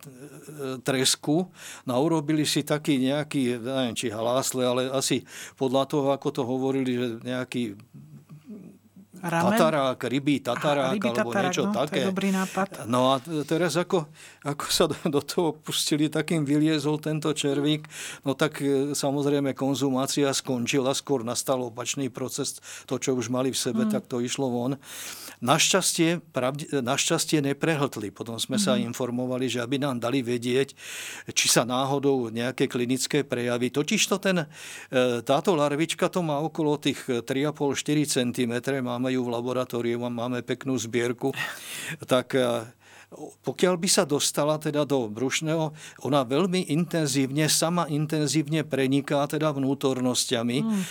[0.86, 1.49] tresku,
[1.89, 5.25] no urobili si taký nejaký, neviem či halásle, ale asi
[5.58, 7.63] podľa toho, ako to hovorili, že nejaký
[9.25, 9.58] Ramen?
[9.58, 11.97] Tatarák, rybí tatarák, Aha, alebo tatarák, niečo no, také.
[11.97, 12.67] To je dobrý nápad.
[12.86, 14.05] No a teraz ako,
[14.45, 17.89] ako sa do toho pustili, takým vyliezol tento červík,
[18.21, 23.58] no tak e, samozrejme konzumácia skončila, skôr nastal opačný proces, to, čo už mali v
[23.58, 23.91] sebe, hmm.
[23.91, 24.77] tak to išlo von.
[25.41, 28.13] Našťastie, pravde, našťastie neprehltli.
[28.13, 28.65] Potom sme hmm.
[28.65, 28.93] sa mhm.
[28.93, 30.77] informovali, že aby nám dali vedieť,
[31.34, 33.73] či sa náhodou nejaké klinické prejavy.
[33.73, 34.47] Totiž to ten, e,
[35.25, 38.53] táto larvička to má okolo tých 3,5-4 cm,
[38.86, 41.34] máme ju v laboratóriu máme peknú zbierku,
[42.05, 42.62] tak e,
[43.43, 45.71] pokiaľ by sa dostala teda do brušného,
[46.04, 50.82] ona veľmi intenzívne, sama intenzívne preniká teda vnútornosťami mm.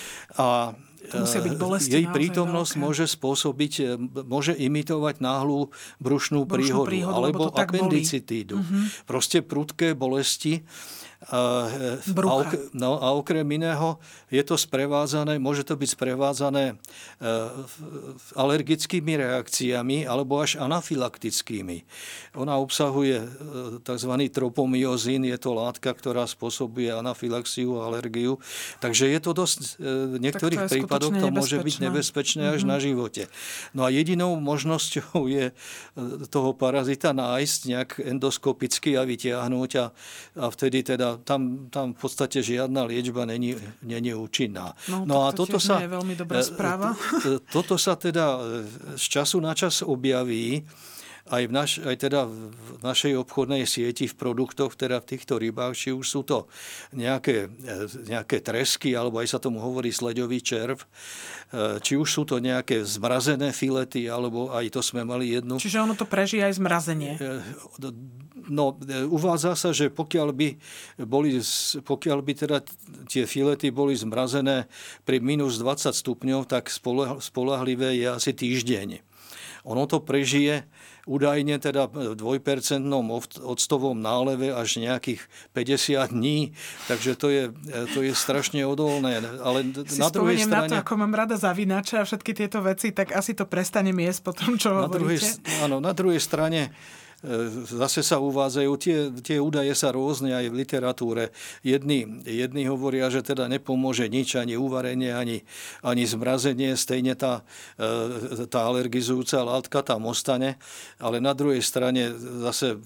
[0.40, 0.72] a
[1.12, 2.82] e, bolesti jej prítomnosť veľké.
[2.82, 3.84] môže spôsobiť, e,
[4.24, 5.68] môže imitovať náhlu
[6.00, 8.60] brušnú, brušnú príhodu, príhodu alebo appendicitídu.
[8.60, 8.84] Mm-hmm.
[9.04, 10.64] Proste prudké bolesti
[11.32, 12.36] a, a,
[12.76, 13.96] no, a okrem iného
[14.28, 16.74] je to sprevádzané, môže to byť sprevádzané e,
[18.36, 21.88] alergickými reakciami alebo až anafilaktickými.
[22.36, 23.28] Ona obsahuje e,
[23.80, 24.12] tzv.
[24.28, 28.36] tropomyozín, je to látka, ktorá spôsobuje anafilaxiu a alergiu.
[28.84, 32.68] Takže je to dosť, e, v niektorých prípadoch to môže byť nebezpečné až mm-hmm.
[32.68, 33.22] na živote.
[33.72, 35.56] No a jedinou možnosťou je
[36.28, 39.84] toho parazita nájsť nejak endoskopicky a vytiahnuť a,
[40.36, 44.74] a vtedy teda tam, tam v podstate žiadna liečba není, není účinná.
[44.90, 46.98] No, no a toto sa, je veľmi dobrá e, správa.
[47.54, 50.66] Toto sa teda e, z času na čas objaví
[51.24, 55.72] aj, v, naš, aj teda v našej obchodnej sieti v produktoch, teda v týchto rybách,
[55.72, 56.44] či už sú to
[56.92, 60.84] nejaké, e, nejaké tresky, alebo aj sa tomu hovorí sleďový červ,
[61.54, 65.62] či už sú to nejaké zmrazené filety, alebo aj to sme mali jednu.
[65.62, 67.14] Čiže ono to prežije aj zmrazenie.
[68.44, 70.48] No, e, uvádza sa, že pokiaľ by,
[71.08, 71.40] boli,
[71.80, 72.58] pokiaľ by teda
[73.08, 74.68] tie filety boli zmrazené
[75.08, 76.68] pri minus 20 stupňov, tak
[77.22, 79.00] spolahlivé je asi týždeň.
[79.64, 80.68] Ono to prežije
[81.04, 83.04] údajne teda v dvojpercentnom
[83.44, 85.20] octovom náleve až nejakých
[85.52, 86.56] 50 dní,
[86.88, 87.44] takže to je,
[87.92, 89.20] to je strašne odolné.
[89.40, 90.68] Ale si na druhej strane...
[90.68, 94.20] na to, ako mám rada zavinača a všetky tieto veci, tak asi to prestane miesť
[94.24, 95.40] po tom, čo na hovoríte.
[95.40, 96.72] Druhej, áno, na druhej strane
[97.64, 101.24] zase sa uvádzajú, tie, tie údaje sa rôzne aj v literatúre.
[101.64, 105.40] Jedni, jedni hovoria, že teda nepomôže nič, ani uvarenie, ani,
[105.80, 107.40] ani zmrazenie, stejne tá,
[107.80, 110.60] e, tá alergizujúca látka tam ostane,
[111.00, 112.12] ale na druhej strane
[112.44, 112.76] zase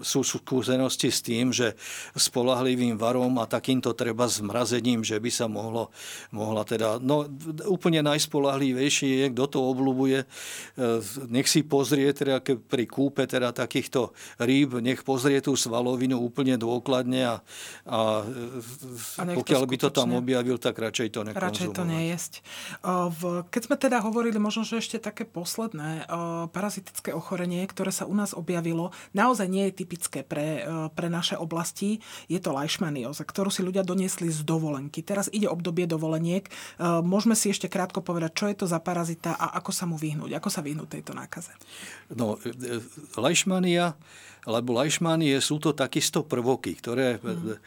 [0.00, 1.76] sú skúsenosti s tým, že
[2.16, 5.92] spolahlivým varom a takýmto treba zmrazením, že by sa mohlo,
[6.32, 7.28] mohla teda, no
[7.68, 10.24] úplne najspolahlivejšie je, kto to obľúbuje,
[11.28, 17.20] nech si pozrie teda pri kúpe teda takýchto rýb, nech pozrie tú svalovinu úplne dôkladne
[17.28, 17.36] a,
[17.84, 18.24] a,
[19.20, 21.44] a pokiaľ to by to tam objavil, tak radšej to nekonzumovať.
[21.44, 22.32] Radšej to nejesť.
[23.52, 26.08] Keď sme teda hovorili možno, že ešte také posledné
[26.56, 31.12] parazitické ochorenie, ktoré sa u nás objavilo, naozaj naozaj nie je typické pre, e, pre
[31.12, 32.00] naše oblasti.
[32.32, 35.04] Je to leishmanióza, ktorú si ľudia doniesli z dovolenky.
[35.04, 36.48] Teraz ide obdobie dovoleniek.
[36.48, 36.50] E,
[37.04, 40.32] môžeme si ešte krátko povedať, čo je to za parazita a ako sa mu vyhnúť,
[40.40, 41.52] ako sa vyhnúť tejto nákaze.
[42.16, 42.80] No, e,
[43.20, 43.92] leishmania
[44.42, 47.62] lebo Leishmanie sú to takisto prvoky, ktoré mm.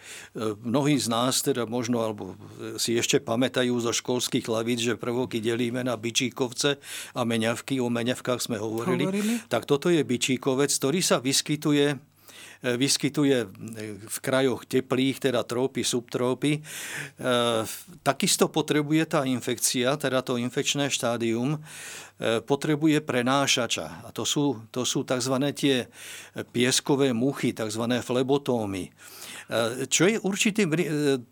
[0.67, 2.35] mnohí z nás teda možno alebo
[2.75, 6.75] si ešte pamätajú zo školských lavíc, že prvoky delíme na bičíkovce
[7.15, 7.79] a meňavky.
[7.79, 9.07] O meňavkách sme hovorili.
[9.07, 9.33] hovorili.
[9.47, 12.14] Tak toto je bičíkovec, ktorý sa vyskytuje
[12.73, 13.47] vyskytuje e,
[14.01, 16.57] v krajoch teplých, teda trópy, subtrópy.
[16.57, 16.61] E,
[18.01, 21.61] takisto potrebuje tá infekcia, teda to infekčné štádium,
[22.47, 24.07] potrebuje prenášača.
[24.07, 25.35] A to sú, to sú tzv.
[25.51, 25.91] tie
[26.55, 27.83] pieskové muchy, tzv.
[27.99, 28.87] flebotómy.
[29.91, 30.63] Čo je určitý...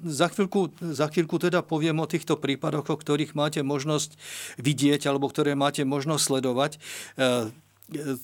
[0.04, 4.20] Za chvíľku, za chvíľku teda poviem o týchto prípadoch, o ktorých máte možnosť
[4.60, 6.72] vidieť alebo ktoré máte možnosť sledovať.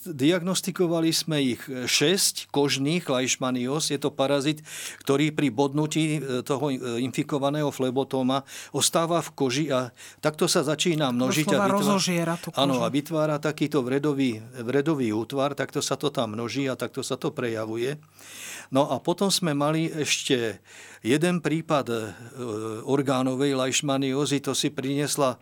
[0.08, 3.92] Diagnostikovali sme ich 6 kožných leishmanios.
[3.92, 4.64] Je to parazit,
[5.04, 8.40] ktorý pri bodnutí e, toho e, infikovaného flebotóma
[8.72, 9.92] ostáva v koži a
[10.24, 11.46] takto sa začína množiť.
[11.52, 11.76] A vytvára.
[12.56, 17.20] Áno, a vytvára takýto vredový, vredový útvar, takto sa to tam množí a takto sa
[17.20, 18.00] to prejavuje.
[18.72, 20.64] No a potom sme mali ešte
[21.04, 21.96] jeden prípad e,
[22.88, 25.36] orgánovej leishmaniózy, to si priniesla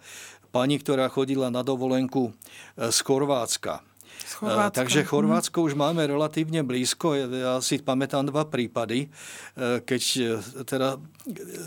[0.51, 2.35] pani, ktorá chodila na dovolenku
[2.75, 3.88] z Chorvátska.
[4.19, 4.79] Chorvátska.
[4.83, 5.09] Takže mhm.
[5.09, 7.15] Chorvátsko už máme relatívne blízko.
[7.19, 10.29] Ja si pamätám dva prípady, e, keď e,
[10.65, 10.99] teda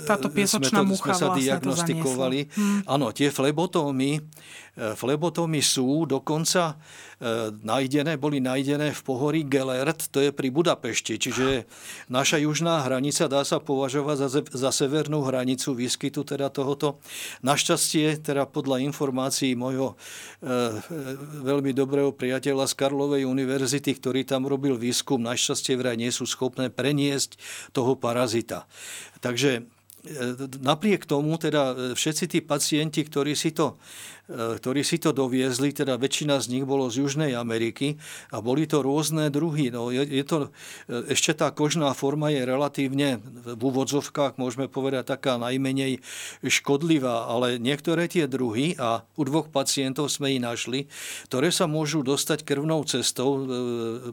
[0.09, 2.39] Táto piesočná sme, to, sme sa vlastne diagnostikovali.
[2.49, 2.81] Hmm.
[2.89, 4.17] Áno, tie flebotómy,
[4.73, 6.81] flebotómy sú dokonca
[7.62, 11.69] nájdené, boli nájdené v pohorí Gelert, to je pri Budapešti, čiže
[12.10, 16.97] naša južná hranica dá sa považovať za, za severnú hranicu výskytu teda tohoto.
[17.45, 19.95] Našťastie, teda podľa informácií môjho e,
[21.45, 26.73] veľmi dobrého priateľa z Karlovej univerzity, ktorý tam robil výskum, našťastie vraj nie sú schopné
[26.73, 27.38] preniesť
[27.69, 28.65] toho parazita.
[29.21, 29.80] Takže E,
[30.61, 33.77] napriek tomu teda e, všetci tí pacienti, ktorí si to,
[34.27, 38.01] e, ktorí si to doviezli, teda väčšina z nich bolo z Južnej Ameriky
[38.33, 39.69] a boli to rôzne druhy.
[39.69, 40.37] No, je, je to,
[40.89, 46.01] ešte tá kožná forma je relatívne v úvodzovkách, môžeme povedať, taká najmenej
[46.41, 50.89] škodlivá, ale niektoré tie druhy, a u dvoch pacientov sme ich našli,
[51.29, 53.45] ktoré sa môžu dostať krvnou cestou,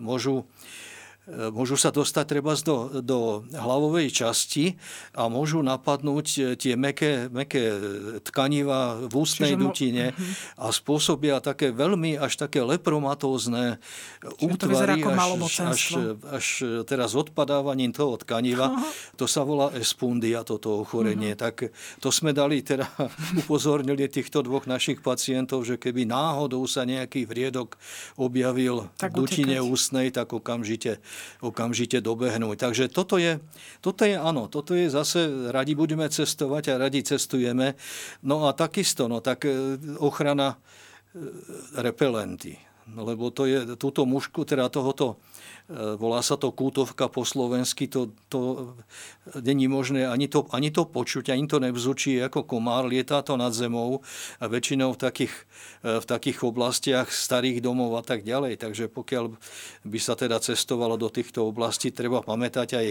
[0.03, 0.98] môžu E,
[1.29, 4.81] môžu sa dostať treba do, do hlavovej časti
[5.13, 7.77] a môžu napadnúť e, tie meké, meké
[8.25, 10.65] tkaniva v ústnej Čiže dutine uh-huh.
[10.65, 13.77] a spôsobia také veľmi až také lepromatózne
[14.41, 15.81] útvary až, až,
[16.33, 16.47] až
[16.89, 18.73] teraz odpadávaním toho tkaniva.
[18.73, 19.21] Uh-huh.
[19.21, 21.37] To sa volá espundia, toto ochorenie.
[21.37, 21.45] Uh-huh.
[21.45, 21.55] Tak
[22.01, 22.89] to sme dali, teda
[23.45, 27.77] upozornili týchto dvoch našich pacientov, že keby náhodou sa nejaký vriedok
[28.17, 29.69] objavil tak v dutine utekať.
[29.69, 31.05] ústnej, tak okamžite
[31.41, 32.57] okamžite dobehnúť.
[32.59, 33.39] Takže toto je,
[33.81, 37.79] toto je áno, toto je zase, radi budeme cestovať a radi cestujeme.
[38.25, 40.57] No a takisto, no tak e, ochrana e,
[41.79, 42.59] repelenty.
[42.89, 45.21] Lebo to je túto mužku, teda tohoto
[45.69, 48.73] volá sa to kútovka po slovensky, to, to
[49.37, 53.53] není možné ani to, ani to počuť, ani to nevzúči ako komár, lietá to nad
[53.53, 54.01] zemou
[54.41, 55.35] a väčšinou v takých,
[55.85, 58.65] e, v takých oblastiach starých domov a tak ďalej.
[58.65, 59.37] Takže pokiaľ
[59.85, 62.89] by sa teda cestovalo do týchto oblastí, treba pamätať aj,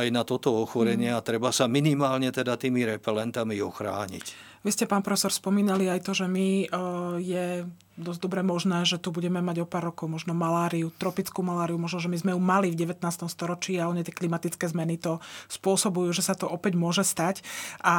[0.00, 1.16] aj na toto ochorenie mm.
[1.20, 4.56] a treba sa minimálne teda tými repelentami ochrániť.
[4.64, 6.66] Vy ste, pán profesor, spomínali aj to, že my e,
[7.20, 7.46] je
[7.96, 11.98] dosť dobre možné, že tu budeme mať o pár rokov možno maláriu, tropickú maláriu, možno,
[11.98, 13.00] že my sme ju mali v 19.
[13.26, 15.16] storočí a one tie klimatické zmeny to
[15.48, 17.40] spôsobujú, že sa to opäť môže stať.
[17.80, 17.94] A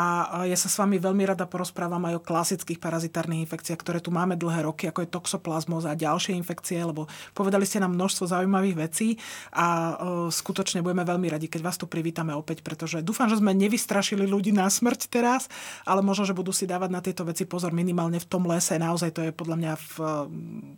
[0.45, 4.37] ja sa s vami veľmi rada porozprávam aj o klasických parazitárnych infekciách, ktoré tu máme
[4.37, 9.17] dlhé roky, ako je toxoplazmoza a ďalšie infekcie, lebo povedali ste nám množstvo zaujímavých vecí
[9.57, 9.97] a
[10.29, 14.53] skutočne budeme veľmi radi, keď vás tu privítame opäť, pretože dúfam, že sme nevystrašili ľudí
[14.53, 15.49] na smrť teraz,
[15.89, 18.77] ale možno, že budú si dávať na tieto veci pozor minimálne v tom lese.
[18.77, 20.27] Naozaj to je podľa mňa v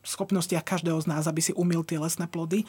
[0.05, 2.63] schopnostiach každého z nás, aby si umil tie lesné plody.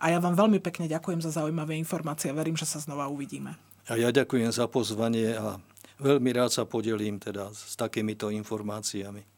[0.00, 3.54] A ja vám veľmi pekne ďakujem za zaujímavé informácie a verím, že sa znova uvidíme.
[3.90, 5.58] A ja ďakujem za pozvanie a
[6.00, 9.31] veľmi rád sa podelím teda s takýmito informáciami.